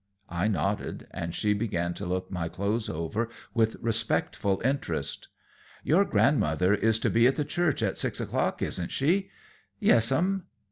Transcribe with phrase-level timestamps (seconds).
[0.29, 5.27] I nodded, and she began to look my clothes over with respectful interest.
[5.83, 9.29] "Your grandmother is to be at the church at six o'clock, isn't she?"
[9.79, 10.47] "Yes, 'm."